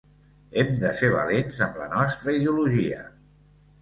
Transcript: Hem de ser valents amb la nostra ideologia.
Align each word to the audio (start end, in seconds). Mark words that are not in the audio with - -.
Hem 0.61 0.69
de 0.83 0.93
ser 1.01 1.11
valents 1.15 1.59
amb 1.67 1.77
la 1.81 1.87
nostra 1.93 2.35
ideologia. 2.39 3.07